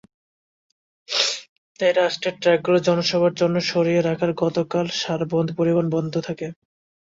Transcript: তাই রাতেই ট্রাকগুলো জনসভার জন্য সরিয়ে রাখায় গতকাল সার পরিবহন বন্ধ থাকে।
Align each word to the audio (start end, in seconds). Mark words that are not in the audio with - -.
তাই 1.79 1.91
রাতেই 1.91 2.33
ট্রাকগুলো 2.41 2.77
জনসভার 2.87 3.33
জন্য 3.33 3.55
সরিয়ে 3.69 4.01
রাখায় 4.01 4.33
গতকাল 4.43 4.85
সার 4.99 5.21
পরিবহন 5.57 5.87
বন্ধ 5.95 6.13
থাকে। 6.27 6.47